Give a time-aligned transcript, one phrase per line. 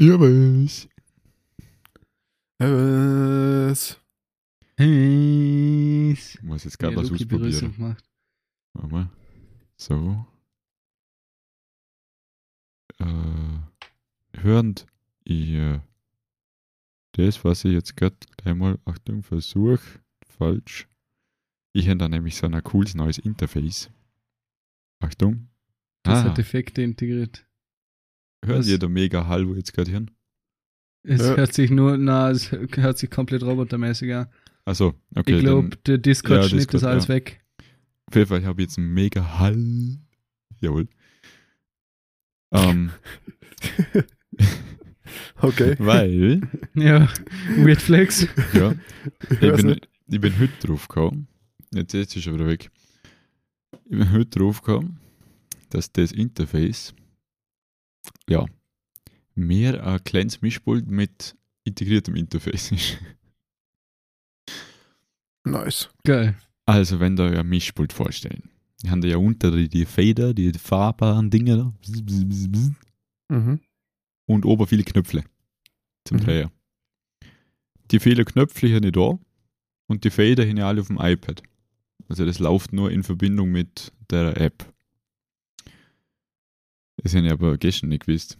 [0.00, 0.88] Ja, was?
[2.58, 4.00] Was?
[4.76, 6.12] Hey.
[6.12, 7.74] Ich muss jetzt gerade was ausprobieren.
[7.74, 8.04] gemacht.
[8.74, 9.10] Warte mal.
[9.76, 10.24] So.
[13.00, 13.58] Äh,
[14.38, 14.86] hörend
[15.24, 15.82] ihr
[17.12, 19.80] das, was ich jetzt gerade gleich mal, Achtung, Versuch,
[20.28, 20.86] falsch.
[21.72, 23.90] Ich habe da nämlich so ein cooles neues Interface.
[25.00, 25.48] Achtung.
[26.04, 27.47] Das Ah, hat Effekte integriert.
[28.44, 30.10] Hören Sie da mega Hall, wo jetzt gerade hören?
[31.02, 31.36] Es Ja.
[31.36, 34.26] hört sich nur, na, es hört sich komplett robotermäßig an.
[34.64, 35.36] Also, okay.
[35.36, 37.14] ich glaube, der Discord-Schnitt Discord, ist alles ja.
[37.14, 37.40] weg.
[38.06, 39.98] Auf jeden Fall habe ich jetzt einen mega Hall.
[40.60, 40.88] Jawohl.
[42.52, 42.90] Ähm,
[45.40, 45.76] Okay.
[45.78, 46.40] weil,
[46.74, 47.08] Ja,
[47.56, 48.26] Weird Flex.
[48.52, 48.74] ja,
[49.30, 51.28] ich bin, ich bin heute drauf gekommen.
[51.72, 52.70] Jetzt, jetzt ist er wieder weg.
[53.84, 54.98] Ich bin heute drauf gekommen,
[55.70, 56.94] dass das Interface,
[58.28, 58.46] ja,
[59.34, 62.98] mehr ein kleines Mischpult mit integriertem Interface ist.
[65.44, 65.88] Nice.
[66.04, 66.36] Geil.
[66.66, 68.50] Also, wenn da ja ein Mischpult vorstellen.
[68.82, 71.74] Die haben da ja unter die, Fader, die fahrbaren Dinge da.
[71.80, 72.70] Bzz, bzz, bzz, bzz.
[73.30, 73.60] Mhm.
[74.26, 75.22] und oben viele Knöpfe
[76.04, 76.20] zum Mhm.
[76.22, 76.50] Drehen.
[77.90, 79.18] Die vielen Knöpfe hier nicht da
[79.86, 81.42] und die Fader hier alle auf dem iPad.
[82.08, 84.72] Also das läuft nur in Verbindung mit der App.
[87.02, 88.38] Das habe ich aber gestern nicht gewusst.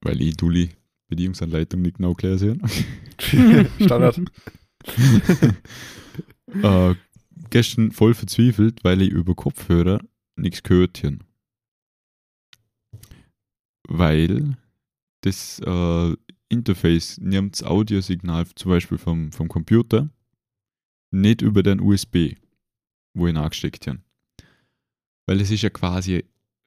[0.00, 0.70] Weil ich Dulli
[1.08, 3.70] Bedienungsanleitung nicht genau gelesen habe.
[3.84, 4.20] Standard.
[6.62, 6.94] äh,
[7.50, 10.00] gestern voll verzweifelt, weil ich über Kopfhörer
[10.36, 11.18] nichts gehört habe.
[13.86, 14.56] Weil
[15.20, 16.16] das äh,
[16.48, 20.10] Interface nimmt das Audiosignal zum Beispiel vom, vom Computer
[21.10, 22.34] nicht über den USB,
[23.14, 24.00] wo ich ihn angesteckt habe.
[25.26, 26.24] Weil es ist ja quasi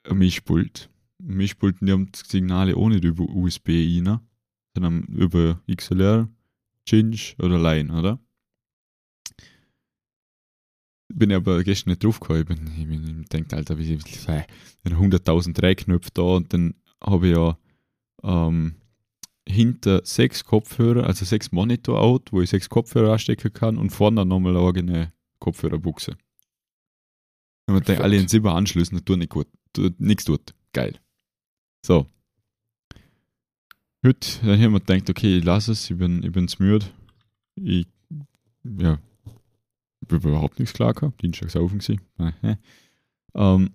[0.08, 0.90] ein Mischpult.
[1.20, 4.20] Ein Mischpult nimmt Signale auch nicht über USB rein,
[4.76, 6.30] sondern über XLR,
[6.88, 8.20] Cinch oder Line, oder?
[11.14, 12.42] bin ich aber gestern nicht draufgekommen.
[12.42, 14.44] Ich bin, ich bin ich denkt, Alter, wie äh,
[14.86, 17.58] 100.000 Drehknöpfe da und dann habe ich ja
[18.24, 18.76] ähm,
[19.48, 24.56] hinter sechs Kopfhörer, also sechs Monitor-Out, wo ich sechs Kopfhörer anstecken kann und vorne nochmal
[24.58, 26.18] eine eigene Kopfhörerbuchse.
[27.68, 29.48] Und man denkt, alle in Silber anschließen, das tut nicht gut.
[29.98, 30.54] Nichts tut.
[30.74, 31.00] Geil.
[31.86, 32.08] So.
[34.06, 36.86] Heute, dann haben wir gedacht, okay, ich lasse es, ich bin, ich bin zu müde.
[37.56, 37.88] Ich,
[38.64, 39.00] ja,
[40.02, 41.22] ich habe überhaupt nichts klar gehabt.
[41.22, 42.02] Dienstag saufen gewesen.
[42.20, 42.56] Äh,
[43.34, 43.72] ähm,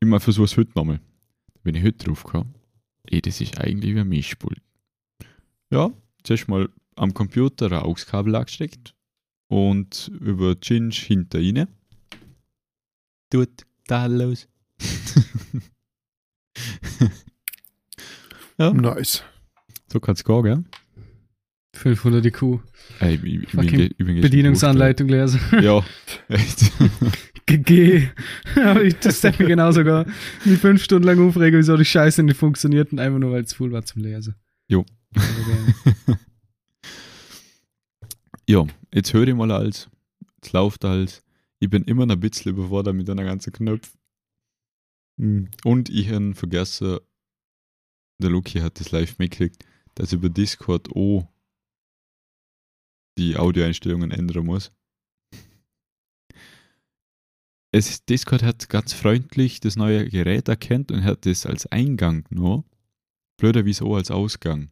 [0.00, 1.00] ich mal versuche es heute nochmal.
[1.62, 2.54] Wenn ich heute drauf kam,
[3.04, 4.60] ey, das ist eigentlich wie ein Mischpult.
[5.70, 5.92] Ja,
[6.24, 8.94] zuerst mal am Computer ein AUX-Kabel angesteckt
[9.48, 11.68] und über Cinch hinter rein.
[13.30, 14.48] Tut da los.
[18.58, 19.22] ja, Nice.
[19.90, 20.64] so kann es gehen, gell?
[21.74, 22.60] 500 IQ.
[23.00, 25.40] Ey, ich, ich, Bedienungsanleitung lesen.
[25.62, 25.82] Ja,
[26.28, 26.70] echt.
[27.46, 28.08] GG.
[29.00, 30.06] Das hätte mich genau sogar
[30.44, 33.52] wie fünf Stunden lang aufregen, wieso die Scheiße nicht funktioniert und einfach nur, weil es
[33.52, 34.36] full war zum Lesen.
[34.68, 34.84] Jo.
[35.14, 36.16] Also,
[38.48, 38.64] ja,
[38.94, 39.88] jetzt höre ich mal alles.
[40.36, 41.22] Jetzt läuft alles.
[41.58, 43.90] Ich bin immer noch ein bisschen überfordert mit einer ganzen Knopf.
[45.18, 45.50] Hm.
[45.64, 46.98] Und ich habe vergessen,
[48.22, 49.64] der Luki hat das live mitgekriegt,
[49.94, 51.28] dass ich über Discord auch
[53.18, 54.72] die Audioeinstellungen ändern muss.
[57.74, 62.26] Es ist, Discord hat ganz freundlich das neue Gerät erkannt und hat das als Eingang
[62.28, 62.66] nur.
[63.38, 64.70] Blöder wie so als Ausgang.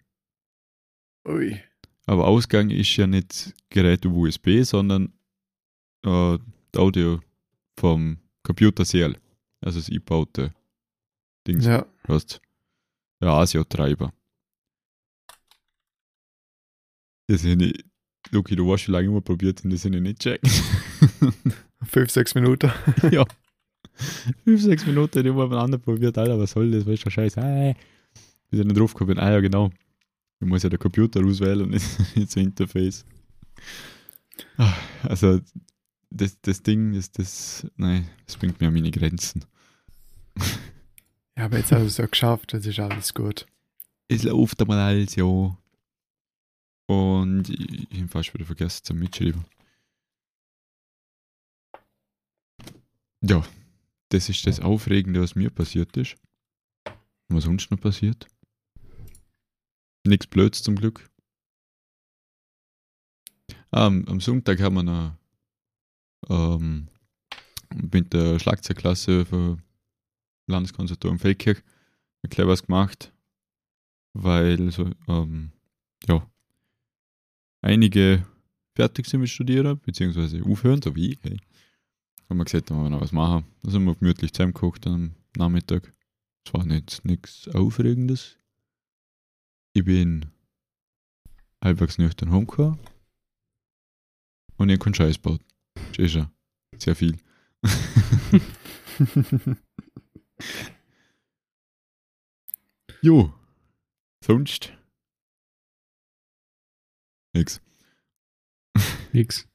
[1.27, 1.59] Ui.
[2.05, 5.15] Aber Ausgang ist ja nicht Gerät über USB, sondern
[6.05, 6.39] äh,
[6.73, 7.21] das Audio
[7.79, 9.19] vom Computer selber.
[9.61, 10.55] Also das eingebaute
[11.47, 11.61] Ding.
[11.61, 11.87] Ja.
[12.09, 12.41] Hast.
[13.21, 14.13] Der ASIO-Treiber.
[17.27, 17.85] Das sind ich,
[18.31, 20.47] Luki, du warst schon lange immer probiert und das sind ich nicht checkt.
[21.83, 22.71] Fünf, sechs Minuten.
[23.11, 23.25] ja.
[24.45, 27.41] Fünf, sechs Minuten immer miteinander probiert, Alter, was soll das, weißt du, Scheiße.
[27.41, 27.75] Äh.
[28.51, 29.71] Bis ich dann drauf gekommen bin, ah ja, genau.
[30.41, 33.05] Ich muss ja den Computer auswählen und nicht, nicht das Interface.
[34.57, 35.41] Ah, Also,
[36.11, 39.45] das, das Ding, das, das, nein, das bringt mir an meine Grenzen.
[41.37, 43.47] Ja, aber jetzt hast du es ja geschafft, jetzt ist alles gut.
[44.09, 45.25] Es läuft einmal alles, ja.
[45.25, 45.57] Und
[47.49, 49.47] ich, ich habe fast wieder vergessen zu mitschreiben.
[53.23, 53.43] Ja,
[54.11, 56.17] das ist das Aufregende, was mir passiert ist.
[57.29, 58.27] Was sonst noch passiert?
[60.05, 61.09] Nichts Blöds zum Glück.
[63.71, 65.17] Am, am Sonntag haben wir noch
[66.29, 66.89] ähm,
[67.73, 69.57] mit der Schlagzeugklasse für
[70.51, 71.63] Landeskonservatorium Feldkirch
[72.23, 73.13] ein kleines was gemacht.
[74.13, 75.53] weil so, ähm,
[76.09, 76.29] ja,
[77.63, 78.27] einige
[78.75, 81.19] fertig sind mit Studieren, beziehungsweise aufhören, so wie ich.
[81.23, 81.39] Hey.
[82.29, 83.45] Haben wir gesagt, da wollen wir noch was machen.
[83.63, 85.93] Da sind wir gemütlich zusammengekocht am Nachmittag.
[86.45, 88.37] Es war nicht nichts Aufregendes.
[89.75, 90.27] Ich bin
[91.63, 92.79] halbwegs nüchtern heimgekommen
[94.57, 95.43] und ich habe keinen Scheiß gebaut.
[95.75, 96.33] Das ist ja
[96.77, 97.19] sehr viel.
[103.03, 103.33] jo.
[104.25, 104.73] Sonst?
[107.33, 107.61] Nix.
[109.13, 109.49] Nix.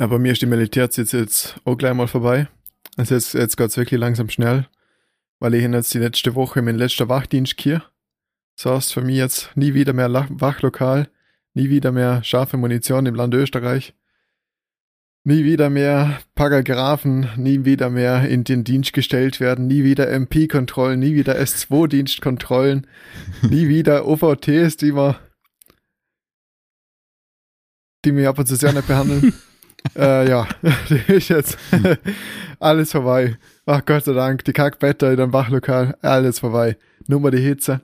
[0.00, 2.48] Ja, bei mir ist die Militärzeit jetzt auch gleich mal vorbei.
[2.96, 4.68] Also jetzt, jetzt geht es wirklich langsam schnell,
[5.40, 7.82] weil ich jetzt die letzte Woche meinen letzten Wachdienst hier.
[8.56, 11.10] Das heißt für mich jetzt nie wieder mehr Wachlokal,
[11.54, 13.94] nie wieder mehr scharfe Munition im Land Österreich,
[15.24, 20.98] nie wieder mehr Paragraphen, nie wieder mehr in den Dienst gestellt werden, nie wieder MP-Kontrollen,
[20.98, 22.86] nie wieder S2-Dienstkontrollen,
[23.42, 25.16] nie wieder OVTs, die man
[28.04, 29.34] die mich ab und zu sehr nicht behandeln.
[29.96, 30.46] äh, ja,
[30.88, 31.58] die ist jetzt
[32.60, 33.36] alles vorbei.
[33.66, 36.76] Ach Gott sei Dank, die Kackbetter in dem Wachlokal, alles vorbei.
[37.06, 37.80] Nur mal die Hitze.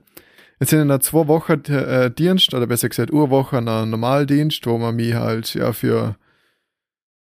[0.60, 4.96] Jetzt sind noch zwei Wochen äh, Dienst, oder besser gesagt Urwoche, ein Normaldienst, wo man
[4.96, 6.16] mich halt ja für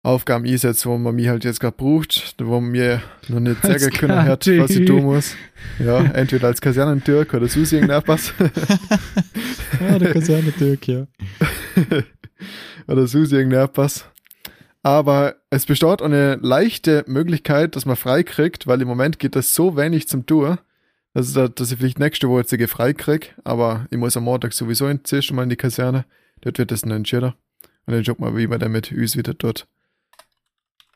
[0.03, 3.83] Aufgaben einsetzt, wo man mich halt jetzt gerade braucht, wo man mir noch nicht Als
[3.83, 5.35] sagen können hat, was ich tun muss.
[5.77, 8.33] Ja, entweder als Kasernentürk oder sonst irgendetwas.
[9.79, 11.07] Ja, der Kaserne-Türk, ja.
[12.87, 14.05] oder sonst irgendetwas.
[14.83, 19.55] Aber es besteht eine leichte Möglichkeit, dass man frei kriegt, weil im Moment geht das
[19.55, 20.59] so wenig zum Tour,
[21.13, 23.33] dass, ich- dass ich vielleicht nächste Woche jetzt frei krieg.
[23.43, 26.05] Aber ich muss am Montag sowieso zuerst mal in die Kaserne.
[26.41, 27.33] Dort wird das dann entschieden.
[27.85, 29.67] Und dann schaut mal, wie man dann mit uns wieder dort.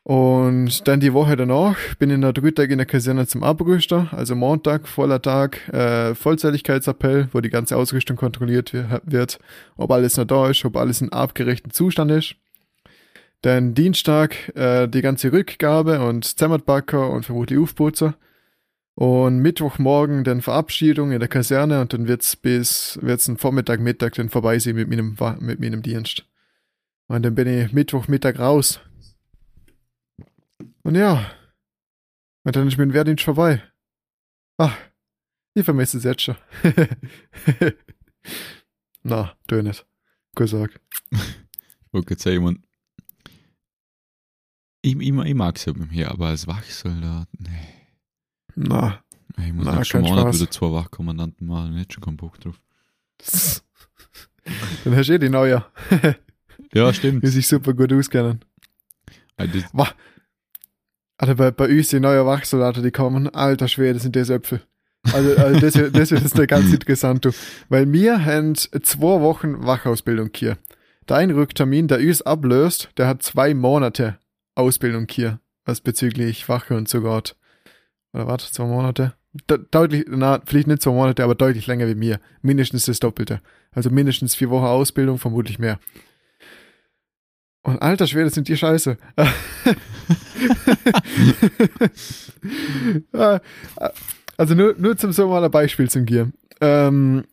[0.08, 4.06] Und dann die Woche danach bin ich noch drei Tage in der Kaserne zum Abrüster,
[4.12, 9.40] also Montag, voller Tag, äh, Vollzeitigkeitsappell, wo die ganze Ausrüstung kontrolliert wi- wird,
[9.76, 12.36] ob alles noch da ist, ob alles in abgerechten Zustand ist.
[13.42, 18.14] Dann Dienstag äh, die ganze Rückgabe und Zimmerbacker und vermutlich Aufputzer.
[18.94, 24.14] Und Mittwochmorgen dann Verabschiedung in der Kaserne und dann wird's bis wird's ein Vormittag, Mittag
[24.14, 26.24] dann vorbei sein mit meinem, mit meinem Dienst.
[27.08, 28.78] Und dann bin ich Mittwochmittag raus.
[30.86, 31.32] Und ja,
[32.44, 33.60] und dann ist mein Wehrdienst vorbei.
[34.56, 34.78] Ach,
[35.54, 36.36] ich vermisse es jetzt schon.
[39.02, 39.84] Na, du nicht.
[40.36, 40.80] Gesagt.
[41.10, 42.62] Ich wollte gerade sagen, man,
[44.80, 47.66] ich, ich, ich mag es ja beim hier, aber als Wachsoldat, nee.
[48.54, 49.02] Na,
[49.38, 50.40] Ich muss Na, Monat Spaß.
[50.40, 52.60] wieder zwei Wachkommandanten machen, nicht schon keinen Bock drauf.
[54.84, 55.66] dann hast du eh die neue,
[56.72, 57.24] Ja, stimmt.
[57.24, 58.44] die sich super gut auskennen.
[59.36, 59.64] Ah, das-
[61.18, 64.60] Also bei, bei uns die neuen Wachsoldaten, die kommen, alter Schwede, sind das Äpfel.
[65.12, 67.28] Also, also das, das wird jetzt ganz interessant.
[67.68, 70.58] Weil wir haben zwei Wochen Wachausbildung hier.
[71.08, 74.18] Der Einrücktermin, der uns ablöst, der hat zwei Monate
[74.56, 77.36] Ausbildung hier, was bezüglich Wache und so geht.
[78.12, 79.14] Oder warte, zwei Monate?
[79.50, 82.18] De deutlich, na, vielleicht nicht zwei Monate, aber deutlich länger wie mir.
[82.42, 83.40] Mindestens das Doppelte.
[83.70, 85.78] Also mindestens vier Wochen Ausbildung, vermutlich mehr.
[87.66, 88.96] Und alter Schwede, sind die scheiße.
[93.12, 93.40] Ah,
[94.36, 96.30] also nur, nur zum so mal ein Beispiel zum Gier.
[96.60, 97.24] Ähm,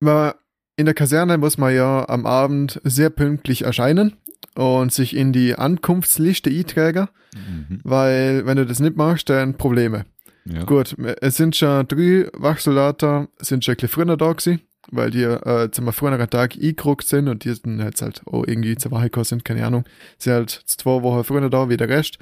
[0.00, 0.32] man,
[0.76, 4.16] in der Kaserne muss man ja am Abend sehr pünktlich erscheinen
[4.56, 7.80] und sich in die Ankunftsliste eintragen, mhm.
[7.82, 10.04] weil wenn du das nicht machst, dann Probleme.
[10.44, 10.64] ja.
[10.64, 15.22] Gut, es sind schon drei Wachsoldaten, sind schon ein bisschen früher da gewesen, weil die
[15.22, 19.04] äh, zum früheren Tag eingerückt sind und die sind jetzt halt auch irgendwie zur Wache
[19.04, 19.84] gekommen sind, keine Ahnung.
[20.18, 22.18] Sind halt zwei Wochen früher da wie der Rest.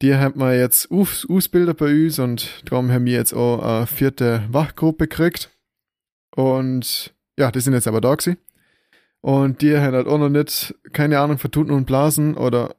[0.00, 3.86] Die haben wir jetzt aus, ausbildet bei uns und darum haben wir jetzt auch eine
[3.86, 5.50] vierte Wachgruppe gekriegt.
[6.34, 8.38] Und ja, die sind jetzt aber da gewesen.
[9.20, 12.74] Und die haben halt auch noch nicht, keine Ahnung, vertun und blasen oder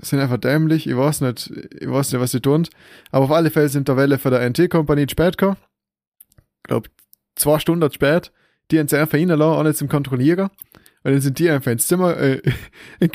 [0.00, 2.66] sind einfach dämlich, ich weiß nicht, ich weiß nicht, was sie tun.
[3.10, 5.56] Aber auf alle Fälle sind der Welle von der NT-Kompanie spät gekommen.
[6.58, 6.90] Ich glaube,
[7.34, 8.32] zwei Stunden spät.
[8.70, 10.50] Die haben sie einfach reinlassen, nicht zum Kontrollieren.
[11.04, 12.40] Und dann sind die einfach ins Zimmer, äh,
[13.00, 13.10] in,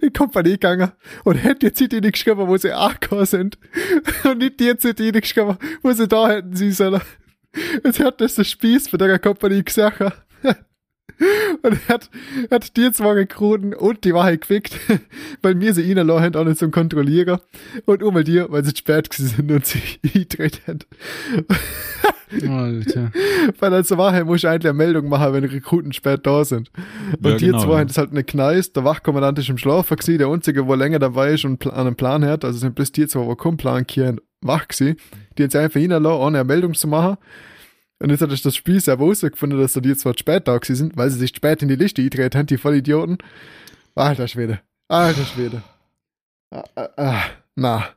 [0.00, 0.92] in Kompanie gegangen
[1.24, 1.60] und hätten
[2.00, 3.58] die geschrieben, wo sie angekommen sind.
[4.24, 7.02] Und nicht die jetzt nicht die geschrieben, wo sie da hätten sie sollen.
[7.84, 10.00] Jetzt hat das der Spieß von der Kompanie gesagt.
[11.62, 12.10] Und er hat,
[12.50, 14.78] hat die zwei Rekruten und die Wahrheit gefickt,
[15.42, 17.38] weil wir sie reinlassen haben, auch nicht zum Kontrollieren.
[17.84, 21.46] Und einmal die, weil sie zu spät sind und sich eingetreten haben.
[22.48, 23.12] Alter.
[23.60, 26.70] Weil als Wahrheit muss ich eigentlich eine Meldung machen, wenn Rekruten spät da sind.
[27.22, 27.78] Und Ja, die genau, zwei ja.
[27.78, 28.74] haben das halt nicht gekneist.
[28.74, 32.24] Der Wachkommandant ist im gewesen, der einzige, wo länger dabei ist und an einem Plan
[32.24, 32.44] hat.
[32.44, 34.96] Also sind bloß die zwei, wo keinen Plan kennen wach gewesen.
[35.36, 37.16] Die haben sich einfach hinterlassen, ohne eine Meldung zu machen.
[37.98, 38.98] Und jetzt hat er das Spiel sehr
[39.30, 42.34] gefunden, dass die zwar spät da sind, weil sie sich spät in die Liste gedreht
[42.34, 43.18] haben, die Vollidioten.
[43.94, 44.60] Alter Schwede.
[44.88, 45.62] Alter Schwede.
[46.50, 47.24] Ah, ah, ah,
[47.54, 47.88] na.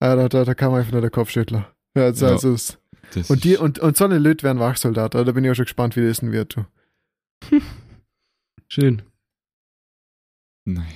[0.00, 1.74] Ah, da, da, da kam einfach nur der Kopfschüttler.
[1.96, 2.32] Ja, also, Ja.
[2.32, 2.78] also es-
[3.12, 5.24] Das und, die, ist- und, und so eine Leute werden Wachsoldaten.
[5.24, 6.56] Da bin ich auch schon gespannt, wie das denn wird.
[6.56, 6.64] Du.
[8.68, 9.02] Schön.
[10.64, 10.86] Nein.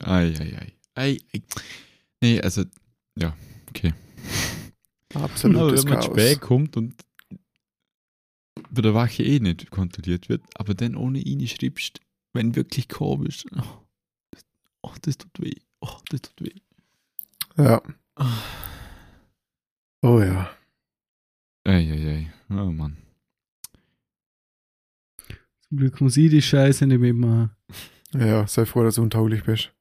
[0.00, 0.72] Ei, ei, ei.
[0.94, 1.42] Ei, ei.
[2.22, 2.64] Nee, also,
[3.16, 3.34] ja,
[3.68, 3.92] okay.
[5.14, 6.12] Aber Absolutes wenn man Chaos.
[6.18, 6.94] spät kommt und
[8.70, 12.00] bei der Wache eh nicht kontrolliert wird, aber dann ohne ihn schreibst,
[12.32, 13.44] wenn wirklich komisch.
[13.52, 13.86] Oh,
[14.30, 14.44] das,
[14.82, 15.56] oh, das tut weh.
[15.80, 16.60] Oh, das tut weh.
[17.56, 17.82] Ja.
[20.02, 20.56] Oh ja.
[21.64, 22.32] Ei, ei, ei.
[22.50, 22.96] Oh Mann.
[25.68, 27.50] Zum Glück muss ich die Scheiße nicht mitmachen.
[28.12, 29.72] Ja, sei froh, dass du untauglich bist.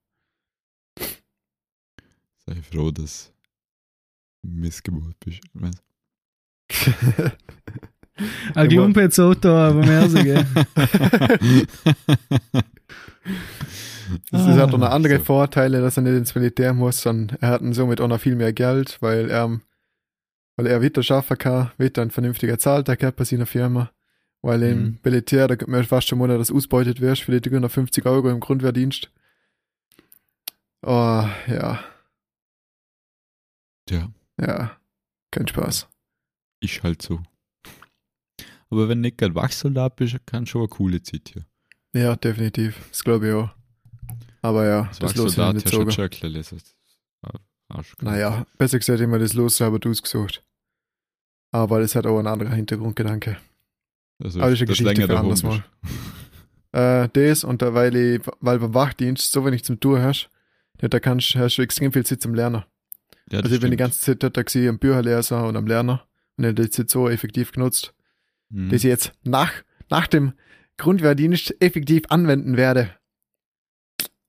[2.46, 3.34] Sei froh, dass
[4.44, 5.42] du Missgeburt bist.
[5.54, 5.84] Weißt?
[9.20, 10.46] Auto, aber mehr so, gell?
[14.32, 15.24] Das ist hat auch noch andere so.
[15.26, 18.36] Vorteile, dass er nicht ins Militär muss, sondern er hat dann somit auch noch viel
[18.36, 19.60] mehr Geld, weil er,
[20.56, 23.92] weil er wieder schaffen kann, wird ein vernünftiger Zahltag gehabt bei seiner Firma.
[24.42, 24.98] Weil im Mhm.
[25.04, 28.40] Militär, da gibt man fast schon Monat, dass ausbeutet wirst für die 350 Euro im
[28.40, 29.12] Grundwehrdienst.
[30.82, 31.80] Oh, ja,
[33.90, 34.10] Ja,
[34.40, 34.72] ja,
[35.32, 35.88] kein Spaß.
[36.62, 37.22] ist halt so.
[38.70, 41.46] Aber wenn nicht gerade Wachsoldat bist, kann schon eine coole Zeit hier.
[41.94, 43.50] Ja, definitiv, das glaube ich auch.
[44.42, 45.60] Aber ja, Als das los du schon ein
[47.70, 47.96] Arsch.
[48.02, 50.44] Naja, besser gesagt immer das Los selber ausgesucht.
[51.52, 53.38] Aber das hat auch einen anderen Hintergrundgedanke.
[54.24, 55.64] Also, Aber das ist eine Geschichte für anderes bist.
[56.72, 60.30] Äh, das und da, weil, ich, weil beim Wachdienst so wenig zum Tun hast,
[60.78, 62.64] da kannst, hast du extrem viel Zeit zum Lernen.
[63.32, 63.80] Ja, das also ich bin die stimmt.
[63.80, 66.06] ganze Zeit dort da am Bücherleser und am Lerner
[66.38, 67.96] und habe die Zeit so effektiv genutzt,
[68.50, 68.70] Mhm.
[68.70, 69.52] dass ich jetzt nach,
[69.90, 70.34] nach dem
[70.78, 72.96] Grundwehrdienst effektiv anwenden werde.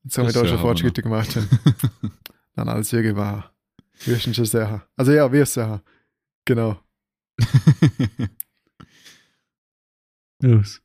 [0.02, 1.48] Und somit Das auch ist schon Fortschritte gemacht haben.
[2.54, 3.54] Dann alles wirklich war.
[4.04, 4.86] Wir sind schon sehr.
[4.96, 5.82] Also ja, wir sind sehr.
[6.44, 6.80] Genau.
[10.42, 10.80] Los.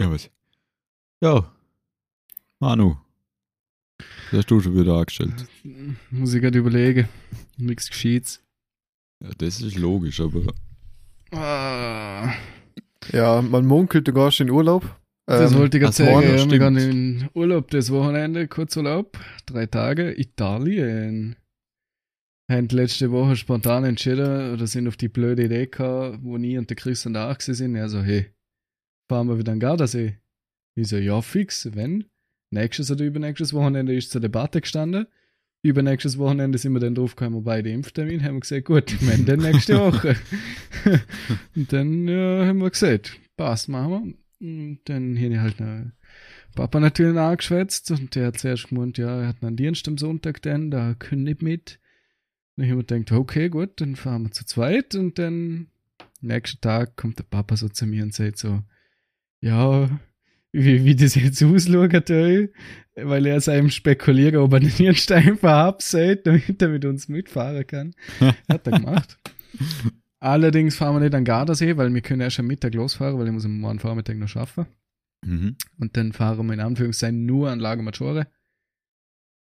[0.00, 0.30] ja, was?
[1.20, 1.52] Ja.
[2.58, 2.96] Manu.
[4.30, 5.46] Das hast du schon wieder angestellt.
[6.10, 7.08] Muss ich gerade überlegen.
[7.58, 8.42] Nichts Gescheites.
[9.22, 10.42] Ja, das ist logisch, aber
[13.12, 14.84] Ja, man munkelt, du gehst in Urlaub.
[15.26, 16.14] das Ähm, wollte ich gerade also sagen.
[16.14, 16.78] morgen, Ja, wir stimmt.
[16.78, 16.90] gehen
[17.22, 19.18] in Urlaub das Wochenende, Kurzurlaub.
[19.46, 21.36] Drei Tage, Italien.
[22.50, 26.70] Haben letzte Woche spontan entschieden oder sind auf die blöde Idee gekommen, wo nie und
[26.70, 27.74] der Chris und der auch sind.
[27.74, 28.26] Er so, hey,
[29.10, 30.18] fahren wir wieder an Gardasee.
[30.76, 32.04] Ich so, ja, fix, wenn.
[32.52, 35.06] Nächstes oder übernächstes Wochenende ist zur Debatte gestanden.
[35.62, 39.26] Übernächstes Wochenende sind wir dann drauf gekommen, beide Impftermin, haben wir gesagt, gut, wir haben
[39.26, 40.16] dann nächste Woche.
[41.56, 44.48] und dann ja, haben wir gesagt, passt, machen wir.
[44.48, 45.90] Und dann hier halt noch
[46.56, 50.42] Papa natürlich angeschwätzt und der hat zuerst gemeint, ja, er hat einen Dienst am Sonntag
[50.42, 51.78] dann, da können nicht mit.
[52.56, 55.68] Dann haben wir gedacht, okay, gut, dann fahren wir zu zweit und dann
[56.22, 58.62] nächsten Tag kommt der Papa so zu mir und sagt so,
[59.40, 60.00] ja,
[60.52, 62.10] wie, wie das jetzt ausschaut,
[62.96, 67.66] weil er seinem spekulieren, ob er den Dienst einfach abseit, damit er mit uns mitfahren
[67.66, 67.94] kann.
[68.48, 69.18] Hat er gemacht.
[70.18, 73.32] Allerdings fahren wir nicht an Gardasee, weil wir können erst am Mittag losfahren, weil ich
[73.32, 74.66] muss am Morgen Vormittag noch arbeiten.
[75.24, 75.56] mhm.
[75.78, 78.26] Und dann fahren wir in Anführungszeichen nur an Lago Maggiore.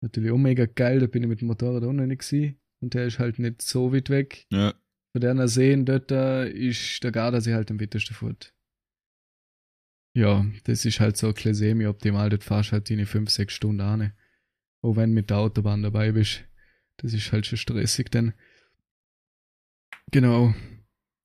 [0.01, 2.59] Natürlich auch mega geil, da bin ich mit dem Motorrad auch noch nicht gewesen.
[2.81, 4.47] Und der ist halt nicht so weit weg.
[4.53, 4.75] ja,
[5.13, 8.55] Von der Seen dort ist der Gardasee halt am weitesten fort.
[10.19, 12.29] Ja, das ist halt so ein bisschen semi-optimal.
[12.29, 14.13] Dort fahrst halt deine 5, 6 Stunden an.
[14.83, 16.43] Auch wenn du mit der Autobahn dabei bist.
[16.97, 18.35] Das ist halt schon stressig dann.
[20.11, 20.57] Genau.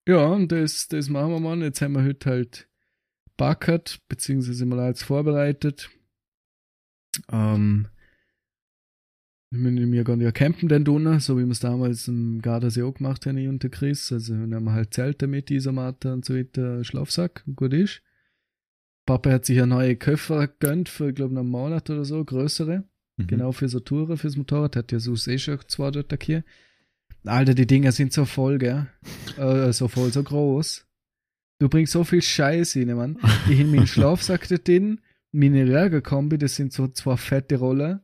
[0.07, 1.63] Ja, und das, das machen wir mal.
[1.63, 2.69] Jetzt haben wir heute halt
[3.35, 5.89] backert, beziehungsweise mal als vorbereitet.
[7.31, 7.87] Ähm,
[9.49, 12.93] wir wir gehen ja campen dann drinnen, so wie wir es damals im Gardasee auch
[12.93, 14.11] gemacht haben, ich und der Chris.
[14.11, 18.03] Also dann haben wir halt Zelte mit, Isomatte und so weiter, Schlafsack, gut ist.
[19.05, 22.83] Papa hat sich ja neue Köffer gegönnt für, ich glaube, einen Monat oder so, größere.
[23.17, 23.27] mhm.
[23.27, 24.75] Genau für so Touren, fürs Motorrad.
[24.75, 26.43] Hat ja so eh schon zwei dort hier.
[27.25, 28.87] Alter, die Dinger sind so voll, gell?
[29.37, 30.85] äh, so voll, so groß.
[31.59, 33.17] Du bringst so viel Scheiß rein, Mann.
[33.49, 34.99] Ich habe meinen Schlafsack dort drin,
[35.31, 38.01] meine Regerkombi, das sind so zwei fette Rollen.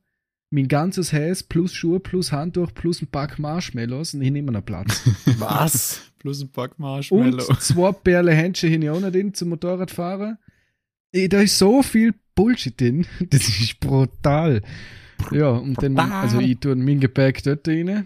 [0.52, 4.66] Mein ganzes Häs plus Schuhe plus Handtuch plus ein Pack Marshmallows und ich nehme noch
[4.66, 5.08] Platz.
[5.38, 6.02] Was?
[6.20, 7.54] Plus ein Pack Und Marshmallow.
[7.60, 10.38] zwei Perle Händchen ich auch noch drin zum Motorradfahren.
[11.12, 13.06] Da ist so viel Bullshit drin.
[13.30, 14.62] Das ist brutal.
[15.32, 16.12] Ja, und dann, Brutal.
[16.12, 18.06] also ich tue mein Gepäck dort rein.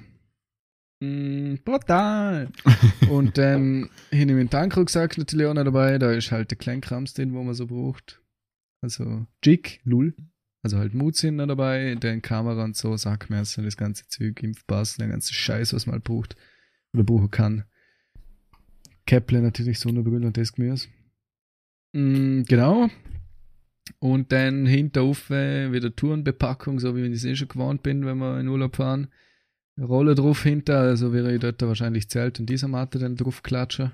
[1.00, 2.50] Mm, brutal.
[3.10, 6.00] und dann hin ich meinen Tankrucksack natürlich auch noch dabei.
[6.00, 8.22] Da ist halt der Kleinkrams drin, wo man so braucht.
[8.82, 10.16] Also Jig, Lul.
[10.64, 14.96] Also halt Mut sind noch dabei, dann Kamera und so, Sackmesser, das ganze Zeug, Impfpass,
[14.96, 16.38] der ganze Scheiß, was man halt braucht
[16.94, 17.66] oder brauchen kann.
[19.06, 20.88] Käpple natürlich, Sonnenbrille und das Gemüse.
[21.94, 22.90] Mm, genau.
[24.00, 28.18] Und dann hinterhof äh, wieder Tourenbepackung, so wie ich es eh schon gewohnt bin, wenn
[28.18, 29.08] wir in Urlaub fahren.
[29.80, 33.92] Rolle drauf hinter, also wäre ich dort wahrscheinlich Zelt und dieser Matte dann drauf klatschen.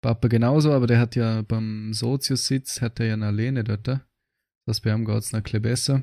[0.00, 4.00] Papa genauso, aber der hat ja beim Sozius-Sitz, hat er ja eine Lehne dort.
[4.66, 6.02] Das bei ihm geht es noch ein besser.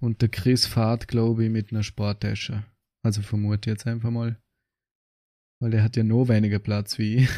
[0.00, 2.64] Und der Chris fährt, glaube ich, mit einer Sporttasche.
[3.04, 4.40] Also vermute ich jetzt einfach mal.
[5.60, 7.28] Weil der hat ja noch weniger Platz wie ich.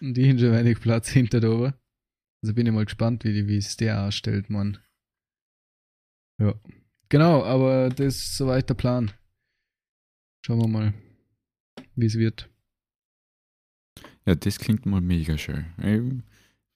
[0.00, 1.74] Und die haben schon wenig Platz hinter da oben.
[2.42, 4.78] Also bin ich mal gespannt, wie, es der ausstellt, Mann.
[6.40, 6.54] Ja.
[7.08, 9.12] Genau, aber das ist soweit der Plan.
[10.44, 10.94] Schauen wir mal,
[11.96, 12.50] wie es wird.
[14.26, 15.66] Ja, das klingt mal mega schön.
[15.78, 16.22] Ich,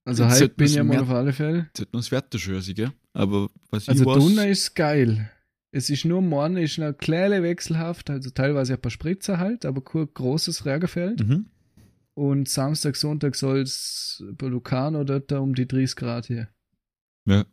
[0.05, 1.69] Also Jetzt Hype sollten bin ich mal mehr- auf alle Fälle.
[1.93, 2.93] noch das Wetter schön gell?
[3.13, 5.31] Aber was Also ich weiß, Dunner ist geil.
[5.71, 9.83] Es ist nur morgen ist noch kleine wechselhaft, also teilweise ein paar Spritzer halt, aber
[9.85, 11.27] kein großes Regenfeld.
[11.27, 11.47] Mhm.
[12.19, 16.49] Und Samstag, Sonntag soll es bei Lucano dort da um die 30 Grad hier.
[17.27, 17.47] Ja.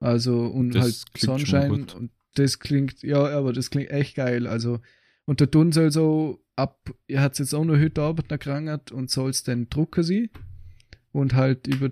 [0.00, 4.46] Also und Das halt Sonnenschein und das klingt, ja, aber das klingt echt geil.
[4.46, 4.80] Also
[5.26, 8.90] und der Dun soll so ab, er hat jetzt auch noch heute Abend noch gerangert
[8.90, 10.30] und soll es dann drucken sie
[11.12, 11.90] und halt über,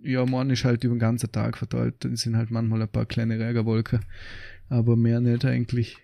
[0.00, 2.06] ja, morgen ist halt über den ganzen Tag verteilt.
[2.06, 4.00] Dann sind halt manchmal ein paar kleine Regenwolken,
[4.70, 5.98] aber mehr nicht eigentlich.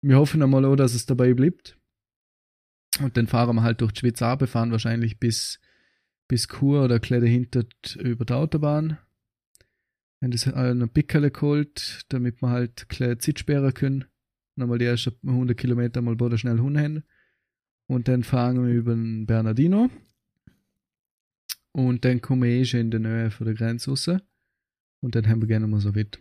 [0.00, 1.76] Wir hoffen einmal auch, dass es dabei bleibt.
[3.00, 5.60] Und dann fahren wir halt durch die Schweiz runter, fahren wahrscheinlich bis,
[6.28, 8.98] bis Chur oder gleich dahinter t- über die Autobahn.
[10.22, 14.04] Haben das einen Pickerle geholt, damit wir halt gleich Zeit sperren können.
[14.56, 17.02] Nochmal die ersten 100 Kilometer mal boden schnell hin.
[17.86, 19.90] Und dann fahren wir über den Bernardino.
[21.72, 24.08] Und dann kommen wir eh schon in der Nähe von der Grenze raus.
[25.00, 26.20] Und dann haben wir gerne mal so weit.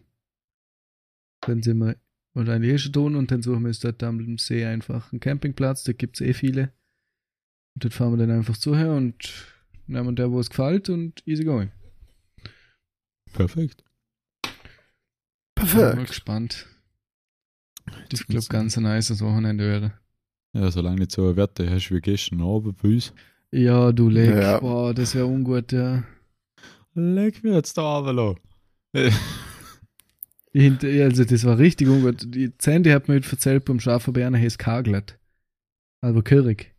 [1.41, 1.97] Dann sind wir
[2.33, 5.83] wahrscheinlich eh schon tun und dann suchen wir uns dort am See einfach einen Campingplatz.
[5.83, 6.73] Da gibt es eh viele.
[7.75, 9.53] Und dort fahren wir dann einfach zu her und
[9.87, 11.71] nehmen der, wo es gefällt und easy going.
[13.33, 13.83] Perfekt.
[15.55, 16.07] Bin mal Perfekt.
[16.07, 16.67] gespannt.
[18.09, 19.93] Das glaube ganz ein nices Wochenende wäre.
[20.53, 23.13] Ja, solange nicht so ein Wetter hast wie gestern Abend bei uns.
[23.51, 24.35] Ja, du Leck.
[24.35, 24.59] Ja.
[24.59, 26.03] Boah, das wäre ungut, ja.
[26.93, 28.35] Leg mir jetzt da runter.
[30.53, 30.71] Ja,
[31.05, 32.25] also das war richtig ungut.
[32.35, 35.17] Die Sandy hat mir heute erzählt, beim Schafen Berner heißt kagelt.
[36.01, 36.75] Aber Körig.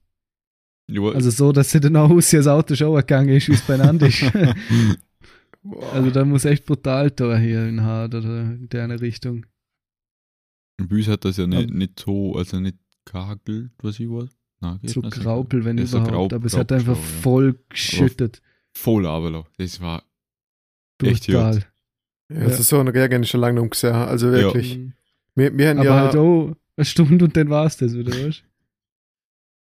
[0.91, 3.63] Ja, Also so, dass sie dann auch aus das Auto schon gegangen ist, wie es
[3.63, 4.23] beieinander ist.
[5.93, 9.47] also da muss echt brutal da hier in Hart oder in der Richtung.
[10.79, 14.37] bei uns hat das ja nicht, Aber- nicht so, also nicht gehagelt, was ich weiß.
[14.61, 16.13] Nein, So Graupel, wenn Ja, so überhaupt.
[16.15, 17.03] Graup- aber es hat einfach ja.
[17.03, 18.43] voll geschüttet.
[18.77, 19.49] Voll runterlassen.
[19.59, 20.05] Das war
[21.03, 21.65] echt Brutal.
[22.35, 23.95] Ja, also so einen Regen ist schon lange nicht gesehen.
[23.95, 24.79] Also wirklich.
[24.79, 24.92] Mhm.
[25.35, 28.12] Wir, wir haben Aber ja, halt auch eine Stunde und dann war es das wieder,
[28.12, 28.45] weißt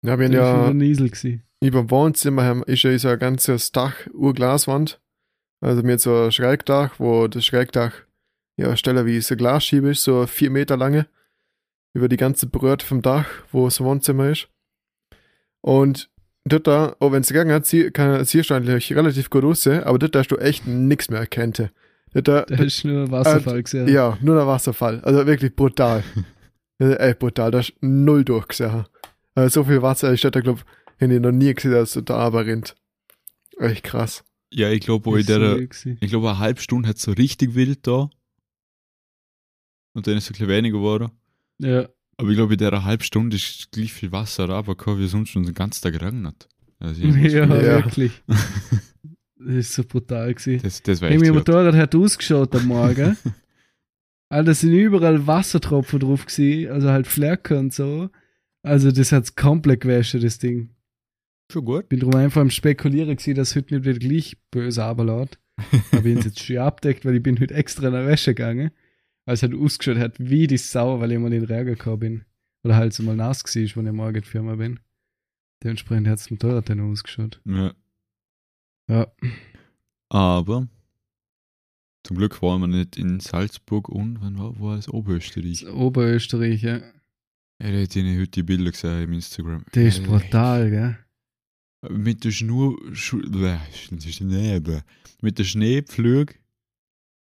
[0.02, 0.36] ja, wir du?
[0.38, 1.42] haben Das war ja Niesel gewesen.
[1.62, 5.00] über dem Wohnzimmer haben, ist ja so ein ganzes Dach, Urglaswand.
[5.60, 7.92] Also mit so ein Schrägdach, wo das Schrägdach
[8.56, 11.06] ja Stelle wie so Glasschiebe ist, so vier Meter lange.
[11.94, 14.48] Über die ganze Breite vom Dach, wo das Wohnzimmer ist.
[15.60, 16.10] Und
[16.44, 19.84] dort da, auch wenn es gegangen hat, sie, kann, siehst du eigentlich relativ gut aussehen,
[19.84, 21.70] aber dort hast du echt nichts mehr erkennt.
[22.14, 23.88] Da, Da ist nur Wasserfall gesehen.
[23.88, 25.00] ja, nur der Wasserfall.
[25.00, 26.04] Also wirklich brutal.
[26.78, 27.50] echt brutal.
[27.50, 28.84] Da ist null durchgesehen.
[29.34, 32.16] Also so viel Wasser ist da, glaube ich, hätte ich noch nie gesehen, dass da
[32.16, 32.76] aber rennt.
[33.58, 34.24] Echt krass.
[34.52, 37.54] Ja, ich glaube, wo ich der, ich glaube, eine halbe Stunde hat es so richtig
[37.56, 38.08] wild da.
[39.94, 41.10] Und dann ist es ein bisschen weniger geworden.
[41.58, 45.30] Ja, Aber ich glaube, in der halben Stunde ist gleich viel Wasser runtergekommen, wie sonst
[45.30, 46.48] schon den ganzen Tag geregnet.
[46.78, 47.62] Also ich ja, Ja.
[47.84, 48.12] wirklich.
[49.46, 50.60] Das ist so brutal gewesen.
[50.62, 51.34] Das, das war Hey, echt mein.
[51.34, 53.16] Motorrad hat ausgeschaut am Morgen.
[54.30, 58.10] Alter, sind überall Wassertropfen drauf gewesen, also halt Flecken und so.
[58.62, 60.70] Also das hat's komplett gewaschen, das Ding.
[61.52, 61.88] Schon gut.
[61.88, 65.38] Bin drum einfach am spekulieren gewesen, dass heute nicht wieder gleich böse runterlässt.
[65.92, 68.70] Habe ich jetzt schon abdeckt, weil ich bin heute extra in der Wäsche gegangen.
[69.26, 71.98] Weil es halt ausgeschaut hat wie die Sau, weil ich mal in den Regen gekommen
[71.98, 72.24] bin.
[72.64, 74.80] Oder halt so mal nass gewesen ist, wenn ich morgen in die Firma bin.
[75.62, 77.40] Dementsprechend hat das Motorrad dann ausgeschaut.
[77.44, 77.72] Ja.
[78.88, 79.06] Ja.
[80.10, 80.68] Aber
[82.04, 85.62] zum Glück waren wir nicht in Salzburg und wann war, war es Oberösterreich?
[85.62, 86.76] Das Oberösterreich, ja.
[87.62, 89.64] Ja, da hätte ich heute die Bilder gesehen im Instagram.
[89.72, 90.98] Das ist brutal, gell?
[91.90, 93.18] Mit der Schnur, Schu,
[95.20, 96.34] mit der Schneepflug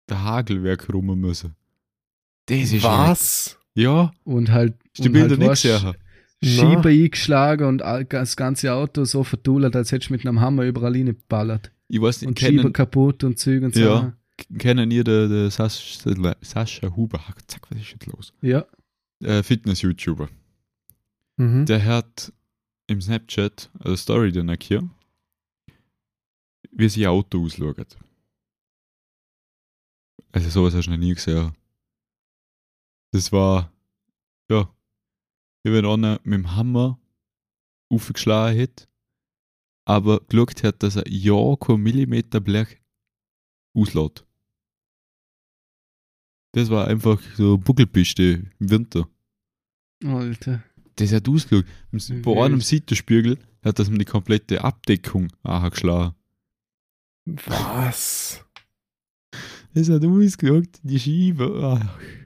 [0.09, 1.55] der Hagelwerk rum müssen.
[2.47, 3.57] Das ist Was?
[3.75, 5.95] Ja, und halt, die und Bilder halt nicht gesehen.
[6.43, 7.79] Schieber eingeschlagen und
[8.09, 11.71] das ganze Auto so verdullert, als hättest du mit einem Hammer überall reingeballert.
[11.87, 13.81] Ich weiß nicht, Und Schieber kennen, kaputt und Züge und so.
[13.81, 14.13] Ja.
[14.57, 17.19] kennen ihr den, den Sascha, Sascha Huber?
[17.47, 18.33] Zack, was ist jetzt los?
[18.41, 18.65] Ja.
[19.21, 20.29] Äh, Fitness-YouTuber.
[21.37, 21.65] Mhm.
[21.65, 22.31] Der hat
[22.87, 24.87] im Snapchat eine Story dann hier,
[26.71, 27.97] wie sich ein Auto ausschaut.
[30.31, 31.53] Also sowas hast du noch nie gesehen.
[33.11, 33.71] Das war,
[34.49, 34.67] ja,
[35.71, 36.99] wenn einer mit dem Hammer
[37.89, 38.89] aufgeschlagen hat,
[39.85, 42.79] aber geschaut hat, dass er ja kein Millimeter Blech
[43.73, 44.25] auslässt.
[46.53, 49.07] Das war einfach so Buckelpiste im Winter.
[50.03, 50.63] Alter.
[50.95, 51.65] Das hat ausgeschaut.
[52.21, 56.15] Bei einem Seitenspiegel hat das ihm die komplette Abdeckung angeschlagen.
[57.25, 58.45] Was?
[59.73, 61.79] Das hat ausgeschaut, die Scheibe.
[61.81, 62.22] Ach.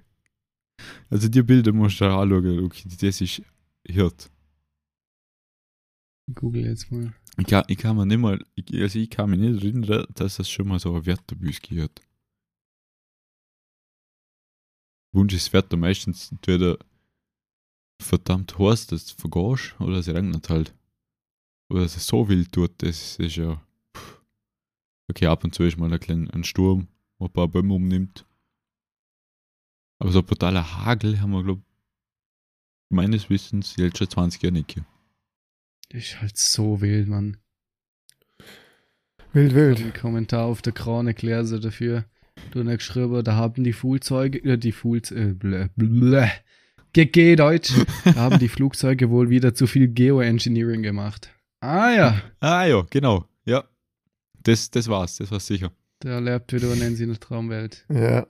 [1.09, 3.41] Also die Bilder musst du dir anschauen, okay, das ist
[3.89, 4.29] hart.
[6.33, 7.13] Google jetzt mal.
[7.37, 10.37] Ich kann, ich kann mir nicht mal, ich, also ich kann mich nicht erinnern, dass
[10.37, 12.01] das schon mal so ein Wetterbüs gehört.
[15.13, 16.77] Wunsch ist das Wetter meistens entweder
[18.01, 20.75] verdammt heiß, dass du vergehst, oder es regnet halt.
[21.69, 23.61] Oder dass es so wild tut, das ist ja.
[23.95, 24.21] pff.
[25.09, 26.87] Okay, ab und zu ist mal ein kleiner ein Sturm,
[27.17, 28.26] wo ein paar Bäume umnimmt.
[29.99, 31.61] Aber so brutaler Hagel haben wir, glaube
[32.89, 34.89] meines Wissens die letzten 20 Jahre nicht gehabt.
[35.89, 37.37] Ist halt so wild, Mann.
[39.33, 39.79] Wild, wild.
[39.79, 42.05] Ein Kommentar auf der Krone klärt sie dafür.
[42.51, 46.29] Du hast geschrieben, da haben die Flugzeuge, äh, die Fools, äh, blä, blä,
[46.93, 47.73] GG Deutsch,
[48.05, 51.29] da haben die Flugzeuge wohl wieder zu viel Geoengineering gemacht.
[51.59, 53.25] Ah ja, Ah ja, genau.
[53.45, 53.63] Ja.
[54.43, 55.71] Das, das war's, das war's sicher.
[56.03, 57.85] der lebt wieder sie eine Traumwelt.
[57.89, 58.25] Ja.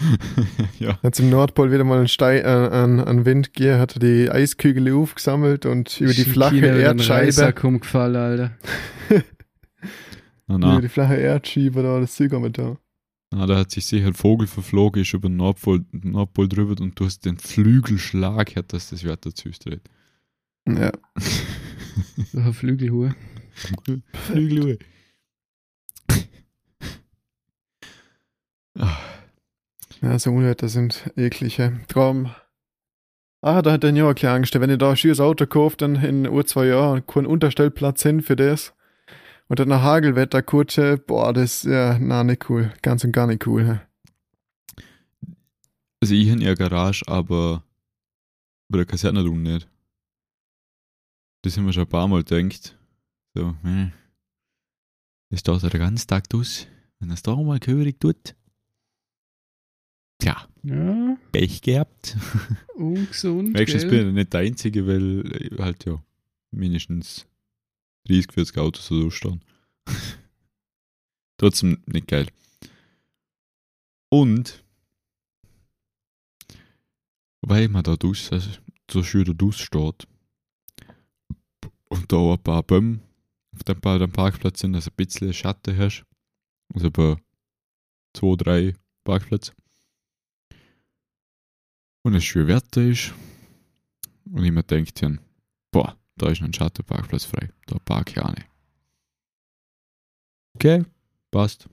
[0.78, 0.98] ja.
[1.02, 4.30] Hat im Nordpol wieder mal einen, Stein, äh, einen, einen Wind gegeben, hat er die
[4.30, 8.50] Eiskügel aufgesammelt und über die flache Erdscheibe, Reissack umgefallen, Alter.
[10.46, 12.76] Na, über na, die flache Erdscheibe da das Zeug mit da.
[13.32, 16.98] na, da hat sich sicher ein Vogel verflogen, ist über den Nordpol, Nordpol drüber und
[16.98, 19.82] du hast den Flügelschlag, hat das das Wetter zu dreht.
[20.66, 20.92] Ja.
[22.32, 23.14] So eine Flügelhuhe.
[24.26, 24.78] Flügel.
[28.78, 28.98] Ah,
[30.02, 32.30] Ja, so Unwetter sind eklige Traum.
[33.42, 34.58] Ah, da hat er ja auch keine Angst.
[34.58, 38.22] Wenn ich da ein schönes Auto kauft, dann in ein, zwei Jahren keinen Unterstellplatz hin
[38.22, 38.74] für das.
[39.48, 42.72] Und dann ein Hagelwetterkutsche, boah, das ist ja, na, nicht cool.
[42.82, 43.66] Ganz und gar nicht cool.
[43.66, 43.80] hä?
[46.00, 47.62] Also ich in ihrer Garage, aber
[48.68, 49.68] bei der Kaserne tun nicht.
[51.42, 52.78] Das haben wir schon ein paar Mal gedacht.
[53.34, 53.92] So, hm.
[55.30, 56.66] Das dauert ja den ganzen Tag aus.
[56.98, 58.34] Wenn das da mal gehörig tut.
[60.20, 62.16] Tja, Ja, Pech gehabt.
[62.76, 66.00] ungesund, Wenigstens bin ich nicht der Einzige, weil halt ja
[66.52, 67.26] mindestens
[68.06, 69.40] 30, 40 Autos so stehen.
[71.38, 72.28] Trotzdem nicht geil.
[74.10, 74.62] Und
[77.42, 78.50] weil man da dus, also
[78.90, 80.06] so schön da dus steht
[81.88, 83.00] und da ein paar Bäume
[83.54, 86.04] auf dem, Pa- dem Parkplatz sind, also ein bisschen Schatten hast,
[86.74, 87.16] also bei
[88.14, 89.52] zwei, drei Parkplätze
[92.02, 93.12] und es schön Wetter ist
[94.30, 95.10] und ich mir denkt, ja,
[95.70, 98.46] boah, da ist noch ein Schattenparkplatz frei, da park ich auch nicht.
[100.54, 100.84] Okay,
[101.30, 101.68] passt.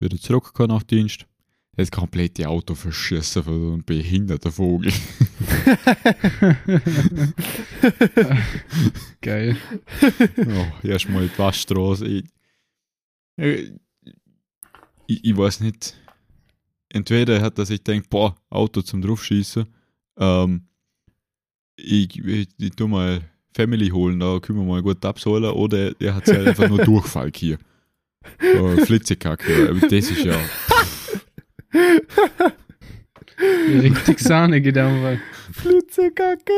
[0.00, 1.26] Wieder zurückgekommen nach Dienst.
[1.74, 4.92] Das komplette Auto verschissen von so einem behinderten Vogel.
[9.22, 9.56] Geil.
[10.36, 12.06] oh, erstmal die Waschstraße.
[12.06, 12.24] Ich,
[13.38, 15.96] ich, ich weiß nicht.
[16.94, 19.64] Entweder hat er sich gedacht, boah, Auto zum draufschießen.
[20.18, 20.66] Ähm,
[21.76, 23.22] ich, ich, ich tu mal
[23.56, 25.44] Family holen, da können wir mal gut abholen.
[25.44, 27.56] Oder er hat halt einfach nur Durchfall hier.
[28.58, 29.74] Oh, Flitzekacke.
[29.80, 30.38] Das ist ja.
[33.40, 35.18] Richtig Sahne gedacht.
[35.52, 36.52] Flitzekacke.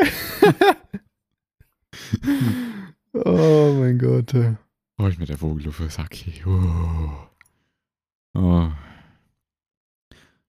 [3.25, 4.35] oh mein Gott.
[4.99, 6.17] Oh, ist mir der Vogel auf den Sack.
[6.45, 7.29] Oh.
[8.35, 8.69] Oh.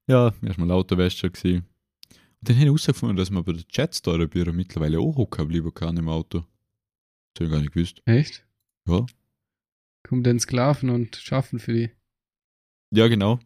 [0.07, 1.65] Ja, erstmal Autowäscher gesehen.
[2.39, 5.73] Und dann habe ich herausgefunden, dass man bei der Jetstore Büro mittlerweile auch hocken bleiben
[5.73, 6.45] kann im Auto.
[7.33, 8.01] Das habe ich gar nicht gewusst.
[8.05, 8.45] Echt?
[8.87, 9.05] Ja.
[10.03, 11.91] Kommen denn Sklaven und schaffen für die.
[12.91, 13.39] Ja, genau.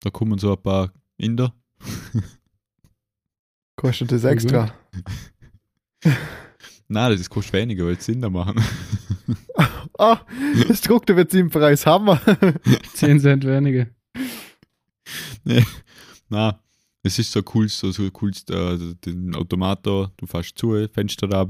[0.00, 1.54] Da kommen so ein paar Inder.
[3.76, 4.74] Kostet das extra.
[6.88, 8.62] Nein, das kostet weniger, weil sie Inder machen.
[9.98, 10.24] Ah,
[10.66, 11.84] das druckte wird sie im Preis.
[11.84, 12.18] Hammer.
[12.94, 13.86] 10 Cent weniger.
[16.28, 16.60] Na,
[17.02, 21.26] Es ist so cool, so, so cool, äh, den Automat da, du fährst zu, Fenster
[21.28, 21.46] da,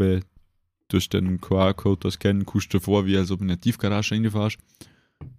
[0.88, 4.14] durch den QR-Code das scannen, kommst du vor, wie als ob du in eine Tiefgarage
[4.14, 4.58] reinfährst.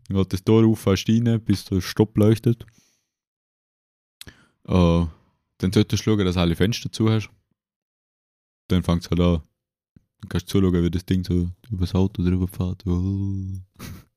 [0.08, 2.66] Dann geht das Tor auf, fährst rein, bis der Stopp leuchtet.
[4.66, 5.06] Äh,
[5.58, 7.30] dann solltest du schauen, dass alle Fenster zu hast.
[8.68, 9.42] Dann fängt es halt an.
[10.22, 12.86] Dann kannst du zuschauen, wie das Ding so über das Auto drüber fährt.
[12.86, 13.60] Oh.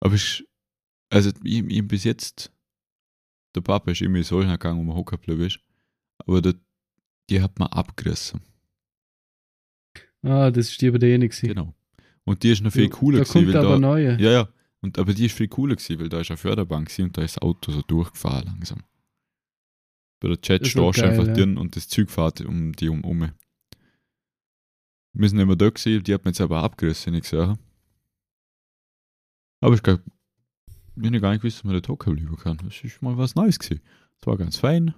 [0.00, 0.44] Aber ich,
[1.10, 2.52] also ich, ich bis jetzt,
[3.54, 5.60] der Papa ist immer solchen gegangen, wo man hocken geblieben ist.
[6.18, 6.54] Aber der,
[7.28, 8.40] die hat man abgerissen.
[10.22, 11.48] Ah, das ist die bei der gewesen.
[11.48, 11.74] Genau.
[12.24, 14.20] Und die ist noch viel cooler Da gewesen, kommt weil aber da, neue.
[14.20, 14.48] ja, ja.
[14.82, 17.22] Und, aber die ist viel cooler gewesen, weil da ist eine Förderbahn gewesen und da
[17.22, 18.82] ist das Auto so durchgefahren langsam.
[20.20, 21.34] Bei der Chat stehst du einfach ja.
[21.34, 23.02] drin und das Zeug fährt um die um.
[23.04, 23.32] um.
[25.12, 27.58] Wir sind immer da gewesen, die hat man jetzt aber abgerissen, ich gesehen.
[29.60, 30.02] Aber ich glaube,
[30.96, 32.58] ich habe gar nicht gewusst, dass man da hocken bleiben kann.
[32.58, 33.82] Das ist mal was Neues gewesen.
[34.20, 34.94] Es war ganz fein,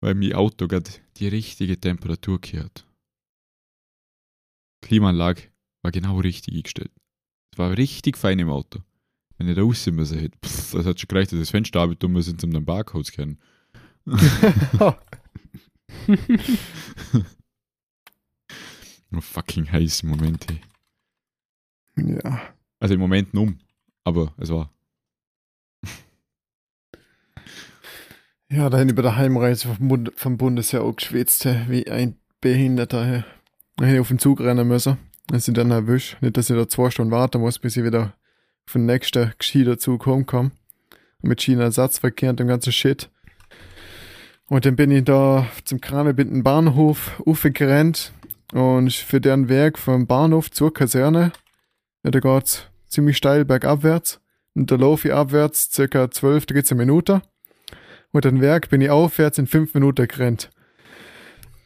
[0.00, 2.86] weil mein Auto gerade die richtige Temperatur gehört.
[4.82, 5.42] Klimaanlage
[5.82, 6.92] war genau richtig eingestellt.
[7.52, 8.80] Es war richtig fein im Auto.
[9.38, 12.12] Wenn ich da raus müssen hätte, pff, das hat schon gereicht, dass das Fenster tun
[12.12, 13.38] müssen, um den Barcode scannen.
[14.78, 14.92] Oh,
[19.20, 20.60] fucking heiß im Moment, ey.
[22.22, 22.54] ja.
[22.78, 23.58] Also im Moment um,
[24.06, 24.70] aber es war.
[28.48, 31.90] Ja, da habe ich bei der Heimreise vom, Bund vom Bundesheer auch geschwitzt, hä, wie
[31.90, 33.24] ein Behinderter.
[33.82, 34.98] ich auf den Zug rennen müssen.
[35.26, 36.22] Dann sind dann erwischt.
[36.22, 38.14] Nicht, dass ich da zwei Stunden warten muss, bis ich wieder
[38.72, 40.52] den nächsten gescheiter Zug hochkomme.
[41.22, 43.10] Mit Schienenersatzverkehr und dem ganzen Shit.
[44.48, 48.12] Und dann bin ich da zum Kranebinden Bahnhof aufgerannt.
[48.52, 51.32] Und für deren Weg vom Bahnhof zur Kaserne,
[52.04, 54.20] ja, da geht's ziemlich steil bergabwärts.
[54.54, 57.20] Und da laufe ich abwärts circa 12, 13 Minuten.
[58.10, 60.50] Und den Werk bin ich aufwärts in 5 Minuten gerannt.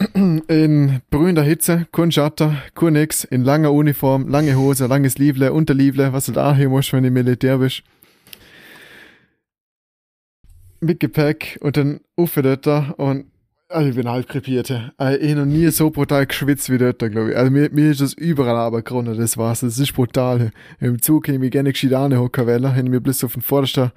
[0.15, 6.15] In brühender Hitze, kein Schatten, kein nix, in langer Uniform, lange Hose, langes Lievle, Unterlievle,
[6.15, 7.83] was du da hier musst, wenn du Militär bist.
[10.81, 12.67] Mit Gepäck und dann Uffe dort
[12.99, 13.27] und
[13.71, 14.71] also ich bin halb krepiert.
[14.97, 17.37] Also ich hab noch nie so brutal geschwitzt wie dort, glaube ich.
[17.37, 19.61] Also mir, mir ist das überall aber gerundet, das war's.
[19.61, 20.51] Das ist brutal.
[20.81, 23.93] Im Zug hätte ich mich gerne gescheit anhocken wollen, hätte mir bloß auf den vordersten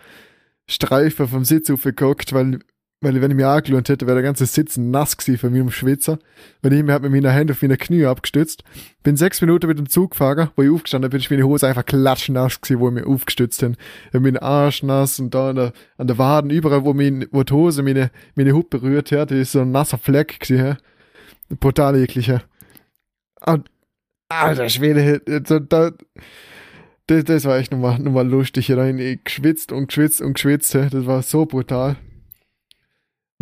[0.68, 2.60] Streifen vom Sitz aufgeguckt, weil,
[3.04, 5.72] weil wenn ich mir angelohnt hätte, wäre der ganze Sitz nass gewesen von mir im
[5.72, 6.20] Schwitzer.
[6.62, 8.64] Weil ich mir mit meiner Hände auf meine Knie abgestützt.
[9.04, 11.86] Bin sechs Minuten mit dem Zug gefahren, wo ich aufgestanden bin, ist meine Hose einfach
[11.86, 13.74] klatschnass gewesen, wo ich mir aufgestützt habe.
[14.08, 17.28] Ich hab meinen Arsch nass und da an der, an der Waden, überall, wo, mein,
[17.32, 20.78] wo die Hose meine, meine Haut berührt hat, ist so ein nasser Fleck gewesen?
[21.60, 22.32] Brutal eklig?
[23.46, 23.70] Und,
[24.30, 25.92] alter Schwede, da, da,
[27.08, 28.70] das, das war echt nochmal, nochmal lustig.
[28.70, 30.74] Ich geschwitzt und geschwitzt und geschwitzt.
[30.74, 31.98] Das war so brutal.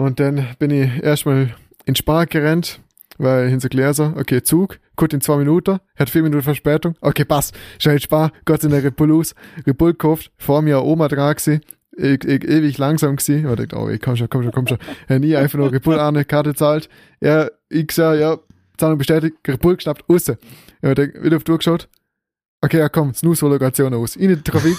[0.02, 1.54] Und dann bin ich erstmal
[1.86, 2.80] in Spar gerannt,
[3.20, 6.96] weil ich in so Gläser, okay, Zug, gut in zwei Minuten, hat vier Minuten Verspätung,
[7.02, 9.36] okay, passt, schnell Spar, Gott in der Repul aus,
[9.68, 11.62] Repul gekauft, vor mir eine Oma dran gewesen,
[11.96, 14.80] ich, ich, ewig langsam gewesen, und ich oh, ey, komm schon, komm schon, komm schon,
[15.08, 18.40] er nie einfach nur Repul an, Karte zahlt, ja, ich gesagt, ja,
[18.78, 20.32] Zahlung bestätigt, Repul geschnappt, raus.
[20.82, 21.88] Ja, ich wieder auf die Uhr geschaut,
[22.64, 24.16] Okay, ja komm, Snooze-Hologration aus.
[24.16, 24.78] In die Trafik.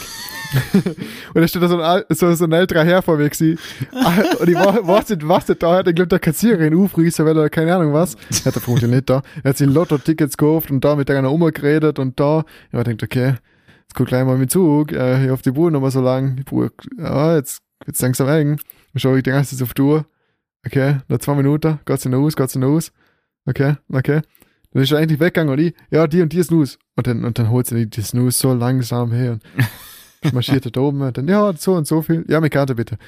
[1.35, 4.55] Und da steht da so ein, so, so ein älterer Herr vor mir und ich
[4.55, 5.89] war, nicht, was der da hat.
[5.89, 8.17] Ich glaube, der Kassiererin aufreißen, weil er keine Ahnung was.
[8.45, 9.23] Hat er vermutlich nicht da.
[9.43, 12.45] Er hat sich Lotto-Tickets gekauft und da mit einer Oma geredet und da.
[12.73, 13.35] Ich denkt, okay,
[13.83, 14.93] jetzt guck gleich mal mit Zug.
[14.93, 16.37] Äh, hier auf die Buhr nochmal so lang.
[16.37, 18.57] Die Buhr, ja, jetzt wird's langsam eng.
[18.93, 20.07] Dann schaue ich die ganze Zeit auf die Uhr.
[20.67, 21.81] Okay, noch zwei Minuten.
[21.85, 22.93] Geht's in aus, geht's in aus.
[23.47, 24.21] Okay, okay.
[24.73, 26.79] Dann ist er eigentlich weggegangen und ich, ja, die und die Snooze.
[26.97, 29.43] Und dann, und dann holt sie die Snooze so langsam her und
[30.33, 31.01] marschiert er da oben.
[31.03, 32.25] Und dann, ja, so und so viel.
[32.29, 32.99] Ja, mit Karte bitte.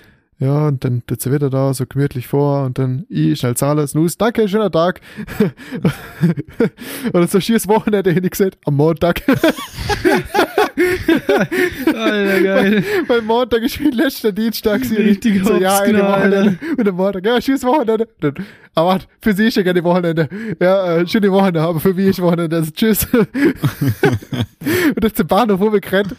[0.40, 4.18] Ja, und dann sie wieder da so gemütlich vor und dann ich schnell zahlen, Snooze,
[4.18, 5.00] danke, schöner Tag.
[7.12, 9.22] Oder so schieres Wochenende hin, ich gesagt, am Montag.
[11.86, 12.84] Alter, geil.
[13.06, 14.82] Weil Montag ist wie letzter Dienstag.
[14.82, 16.58] Richtig so, ja, eine Wochenende.
[16.76, 18.08] Und am Montag, ja, schönes Wochenende.
[18.74, 20.28] Aber warte, für sie ist ja keine Wochenende.
[20.60, 22.56] Ja, äh, schöne Wochenende, aber für mich ist Wochenende.
[22.56, 23.06] Also, tschüss.
[23.12, 26.16] und ist zum Bahnhof rumgerannt.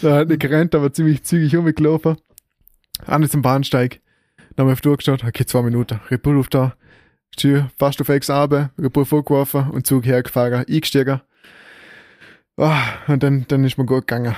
[0.00, 2.16] Da hat nicht gerannt, aber ziemlich zügig rumgelaufen.
[3.06, 4.00] An zum Bahnsteig.
[4.56, 6.00] Dann haben wir auf die Uhr geschaut, okay, zwei Minuten.
[6.10, 6.74] Repul auf da.
[7.36, 11.20] Tschüss, fast auf Ex Abe, Repul vorgeworfen und Zug hergefahren, eingestiegen.
[12.58, 14.34] Ah, und dann, dann ist mir gut gegangen.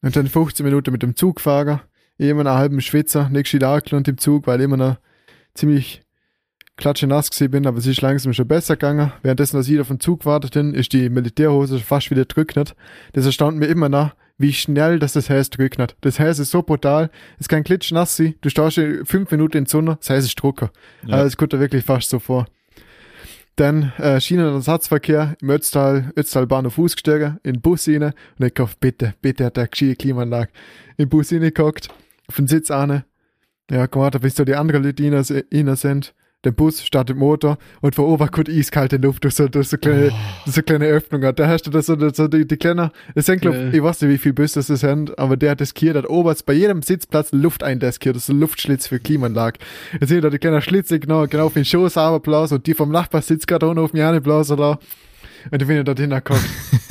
[0.00, 1.80] Und dann 15 Minuten mit dem Zug gefahren.
[2.16, 4.96] Ich immer einen halben Schwitzer, nicht gescheit angelohnt im Zug, weil ich immer noch
[5.54, 6.02] ziemlich
[6.76, 9.12] klatschenass gewesen bin, aber es ist langsam schon besser gegangen.
[9.22, 12.74] Währenddessen, dass ich auf den Zug wartet, ist die Militärhose fast wieder getrocknet.
[13.12, 15.94] Das erstaunt mir immer noch, wie schnell das das Häs trocknet.
[16.00, 17.10] Das Häs ist so brutal.
[17.38, 18.34] Es kann klitschnass sein.
[18.40, 20.70] Du stehst fünf Minuten in die Sonne, das Häs ist trocken.
[21.06, 21.16] Ja.
[21.16, 22.46] Also, das kommt da wirklich fast so vor.
[23.56, 28.02] Dann äh, Schienenersatzverkehr im Ötztal, Ötztal Bahnhof ausgestiegen, in den Bus rein
[28.38, 30.50] und ich gehofft, bitte, bitte hat der gescheite Klimaanlage.
[30.96, 31.88] In den Bus reingehockt,
[32.28, 33.04] auf den Sitz an.
[33.70, 36.14] Ja, gewartet, bis da die anderen Leute rein, rein sind.
[36.44, 40.10] Der Bus startet Motor und von oben kommt eiskalte Luft durch so, durch so, kleine,
[40.44, 41.32] durch so kleine Öffnungen.
[41.36, 44.10] Da hast du das so, so die, die kleine, es sind, glaub, ich weiß nicht,
[44.10, 47.62] wie viel Bus das sind, aber der hat deskiert, hat oberst bei jedem Sitzplatz Luft
[47.62, 49.60] eindeskiert, das ist ein Luftschlitz für Klimaanlage.
[50.00, 52.90] Jetzt seht ihr die kleine Schlitze genau, genau auf den Schoß runterblasen und die vom
[52.90, 54.78] Nachbar sitzt gerade unten auf mir blasen da.
[55.50, 56.40] Und wenn ihr dort hinkommt,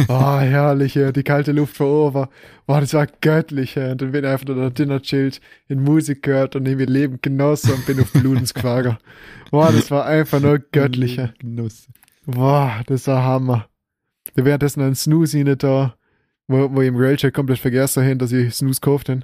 [0.07, 2.27] oh, herrlich, die kalte Luft von oben.
[2.65, 3.91] Boah, das war göttlich, ja.
[3.91, 7.73] Und dann bin ich einfach dort drinnen chillt, in Musik gehört und irgendwie Leben genossen
[7.73, 8.97] und bin auf Blutens gefahren.
[9.51, 11.19] Boah, das war einfach nur göttlich.
[11.39, 11.87] Genuss.
[12.25, 13.67] Boah, das war Hammer.
[14.35, 15.95] Da währenddessen ein Snooze rein da,
[16.47, 19.21] wo, wo ich im Railcheck komplett vergessen habe, dass ich Snooze gekauft habe.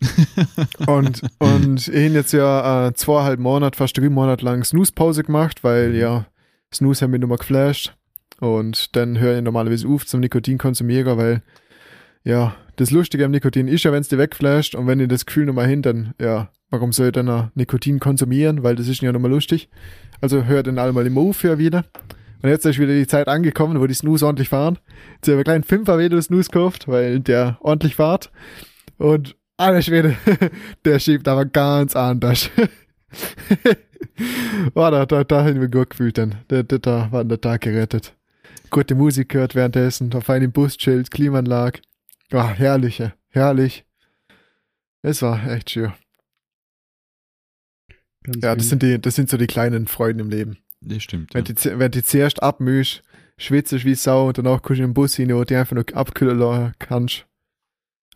[0.86, 5.62] und, und ich habe jetzt ja äh, zweieinhalb Monate, fast drei Monate lang Snooze-Pause gemacht,
[5.62, 6.26] weil ja,
[6.72, 7.94] Snooze hat mich nochmal geflasht.
[8.40, 11.42] Und dann höre ich normalerweise auf zum Nikotin konsumieren, weil
[12.24, 15.26] ja, das Lustige am Nikotin ist ja, wenn es dir wegflasht und wenn ich das
[15.26, 19.12] Gefühl nochmal hin, dann ja, warum soll ich dann Nikotin konsumieren, weil das ist ja
[19.12, 19.68] nochmal lustig.
[20.20, 21.84] Also hör dann einmal im Move für wieder.
[22.42, 24.78] Und jetzt ist wieder die Zeit angekommen, wo die Snooze ordentlich fahren.
[25.16, 28.30] Jetzt habe ich einen kleinen Fünfer wieder Snooze gekauft, weil der ordentlich fährt.
[28.96, 30.16] Und alle Schwede,
[30.84, 32.48] der schiebt aber ganz anders.
[34.74, 36.36] oh, da, da, da habe ich mich gut gefühlt dann.
[36.48, 38.14] Da, da, da war der Tag gerettet.
[38.70, 41.80] Gute Musik gehört währenddessen, auf einem Bus chillt, Klimaanlage.
[42.32, 43.84] Oh, herrlich, ja, herrlich.
[45.02, 45.92] Es war echt schön.
[48.22, 50.58] Ganz Ja, das sind die, das sind so die kleinen Freuden im Leben.
[50.80, 51.34] Das stimmt.
[51.34, 51.38] Ja.
[51.38, 53.02] Wenn du, wenn du zuerst abmühst,
[53.38, 55.84] schwitzt wie Sau und danach kommst du in den Bus hin, wo du einfach nur
[55.94, 57.26] abkühlen lassen kannst.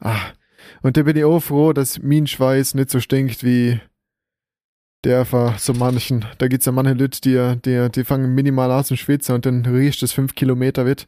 [0.01, 0.33] Ah.
[0.83, 3.81] Und da bin ich auch froh, dass mein Schweiß nicht so stinkt wie
[5.05, 6.25] der von so manchen.
[6.39, 9.65] Da gibt's ja manche Leute, die, die, die fangen minimal an zu schwitzen und dann
[9.67, 11.07] riecht es fünf Kilometer weit.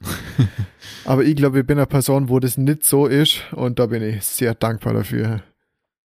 [1.04, 4.02] Aber ich glaube, ich bin eine Person, wo das nicht so ist und da bin
[4.02, 5.42] ich sehr dankbar dafür.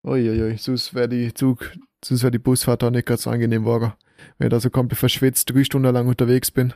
[0.04, 1.72] Uiuiui, sonst wäre die Zug,
[2.04, 3.94] sonst wäre die Busfahrt auch nicht ganz so angenehm geworden.
[4.38, 6.74] Wenn ich da so komplett verschwitzt drei Stunden lang unterwegs bin.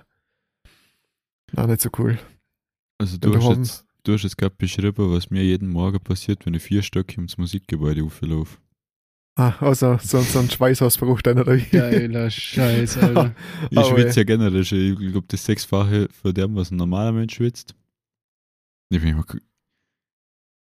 [1.51, 2.17] Na, nicht so cool.
[2.97, 6.53] Also du hast, jetzt, du hast jetzt gerade beschrieben, was mir jeden Morgen passiert, wenn
[6.53, 8.57] ich vier Stöcke ins Musikgebäude auflaufe.
[9.35, 11.63] Ah, außer so, so ein Schweißausbruch dann, oder wie?
[11.65, 13.35] Geiler Scheiß, Alter.
[13.71, 14.77] Ich schwitze ja generell schon.
[14.77, 17.73] Ich glaube, das Sechsfache von dem, was ein normaler Mensch schwitzt.
[18.89, 19.25] Ich bin immer,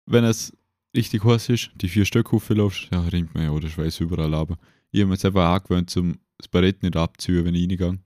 [0.06, 0.56] wenn es
[0.96, 4.56] richtig heiß ist, die vier Stück hochläufst, ja, ringt mir ja, oder Schweiß überall aber.
[4.92, 7.98] Ich habe mir jetzt einfach angewöhnt, zum das Barett nicht abzuziehen, wenn ich reingehe.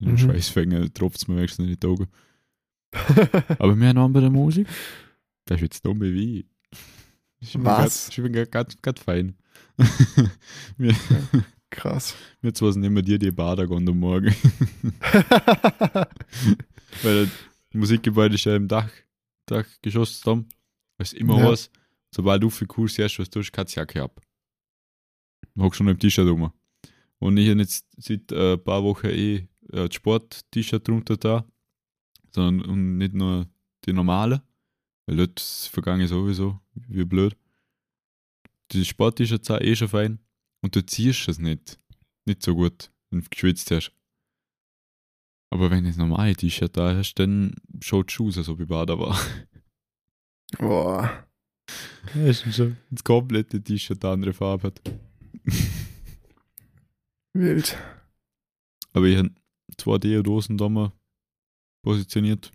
[0.00, 0.18] Im Mhm.
[0.18, 2.06] Schweißfänger tropft es mir wenigstens in die Augen.
[3.58, 4.68] Aber wir haben bei der Musik,
[5.46, 6.46] das ist jetzt dumm wie ich.
[7.40, 8.06] Ich bin Was?
[8.06, 8.32] grad- Ich bin
[8.82, 9.36] gerade fein.
[10.76, 10.94] wir,
[11.70, 12.14] Krass.
[12.40, 14.34] wir zwei sind immer dir die Bader gehen am Morgen.
[17.02, 17.30] Weil das
[17.72, 18.90] Musikgebäude ist ja im Dach,
[19.46, 20.42] Dachgeschoss da.
[20.98, 21.50] Es ist immer Ja.
[21.52, 21.70] was.
[22.14, 24.20] Sobald du für Kurs siehst, was du tust, kannst du Jacke ab.
[25.54, 26.52] Du hockst schon am T-Shirt rum.
[27.18, 31.44] Und ich habe jetzt seit äh, ein paar Wochen eh äh, das Sport-T-Shirt drunter da.
[32.34, 33.46] Sondern und nicht nur
[33.84, 34.42] die normale.
[35.08, 37.34] Weil dort vergangen sowieso wie blöd.
[38.72, 40.18] Die Sport-T-Shirts sind eh schon fein.
[40.60, 41.80] Und du ziehst es nicht.
[42.26, 43.90] Nicht so gut, wenn du geschwitzt hast.
[45.48, 48.60] Aber wenn du das normale T-Shirt da hast, dann schaut die Schuhe aus, als ob
[48.60, 49.18] ich Bader war.
[50.58, 51.26] Boah.
[52.14, 52.76] Ja, ist schon.
[52.90, 54.82] Das komplette T-Shirt eine andere Farbe hat.
[57.32, 57.78] Wild.
[58.92, 59.30] Aber ich habe
[59.78, 60.92] zwei Deodosen da mal
[61.82, 62.52] positioniert.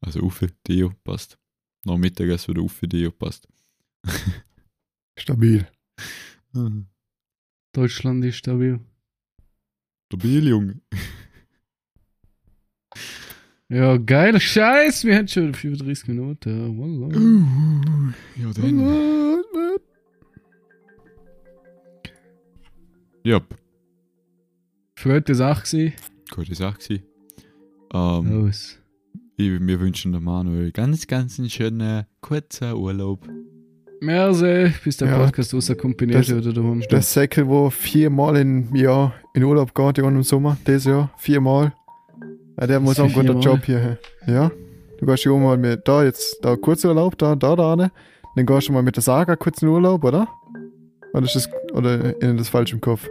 [0.00, 1.38] Also Uffe, Deo, passt.
[1.84, 3.48] Nach Mittagessen wieder Uffe, Deo, passt.
[5.18, 5.66] Stabil.
[7.72, 8.80] Deutschland ist stabil.
[10.06, 10.80] Stabil, Junge.
[13.72, 15.04] Ja, geiler Scheiß.
[15.04, 16.50] Wir haben schon 35 Minuten.
[16.50, 18.12] Ja, wallah.
[18.36, 19.44] Ja, dann.
[23.22, 23.40] Ja,
[24.96, 25.92] Freute Sache gewesen.
[26.34, 27.04] gute Sache gewesen.
[27.94, 28.79] Ähm, Los.
[29.48, 33.26] Wir wünschen dem Manuel ganz, ganz einen schönen, kurzen Urlaub.
[34.02, 36.80] Merci, bis der Ja, Podcast rauskommt, bin ich das- wieder daheim.
[36.90, 41.72] Der Säckel, wo viermal im Jahr in Urlaub geht, irgendwann im Sommer, dieses Jahr, viermal.
[42.58, 43.40] Ja, der muss wie auch einen guten?
[43.40, 43.98] Job hier haben.
[44.26, 44.50] Ja.
[44.98, 47.90] Du gehst ja auch mal mit, da jetzt, da Kurzurlaub, da, da, da, ne?
[48.36, 50.28] Dann gehst du mal mit der Saga kurz in Urlaub, oder?
[51.14, 53.08] Oder ist das, oder in das falsch im Kopf?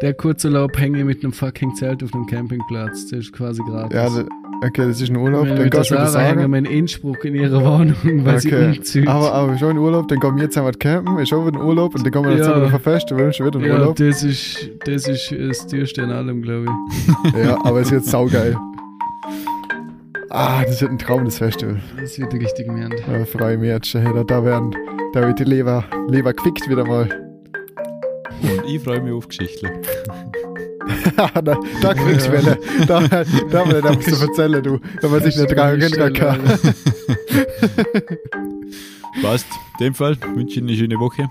[0.00, 3.08] Der Kurzurlaub hänge mit einem fucking Zelt auf einem Campingplatz.
[3.10, 3.94] Das ist quasi gratis.
[3.96, 4.28] Ja, da,
[4.64, 6.48] Okay, das ist ein Urlaub, dann gehst du Sarah hängen Sarah.
[6.52, 8.76] wir in Innsbruck in ihrer Wohnung, weil sie Okay.
[8.78, 9.08] umzieht.
[9.08, 11.62] Aber, aber schon in Urlaub, dann gehen wir jetzt einmal campen, ist auch wieder ein
[11.66, 12.44] Urlaub und dann kommen wir Ja.
[12.44, 13.96] zusammen auf ein Festival, schon wieder ein ja, Urlaub.
[13.96, 17.34] das ist, das ist das teuerste an allem, glaube ich.
[17.44, 18.56] Ja, aber es wird saugeil.
[20.30, 21.80] Ah, das wird ein Traum, das Festival.
[22.00, 22.88] Das wird richtig mehr.
[22.88, 24.04] Da freue ich mich jetzt schon.
[24.04, 24.74] Da, da, werden,
[25.12, 27.08] da wird die Leber, Leber quickt wieder mal.
[28.42, 29.66] Und ich freue mich auf Geschichten.
[31.42, 32.44] da, da kriegst du Ja.
[32.44, 32.58] Welle.
[32.86, 34.80] Da, da will ich da musst du erzählen, du.
[35.00, 36.40] Wenn man sich nicht dran erinnern kann.
[39.22, 39.46] Passt.
[39.78, 41.30] In dem Fall wünsche ich Ihnen eine schöne Woche.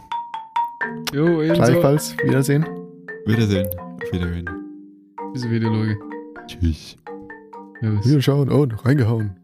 [1.14, 1.62] Jo, ebenso.
[1.62, 2.16] Gleichfalls.
[2.24, 2.66] Wiedersehen.
[3.26, 3.68] Wiedersehen.
[4.04, 4.46] Auf Wiederhören.
[5.34, 5.98] Bis wieder schauen.
[6.48, 6.98] Tschüss.
[7.80, 8.06] Servus.
[8.06, 8.52] Wieder schauen.
[8.52, 9.36] Oh, reingehauen.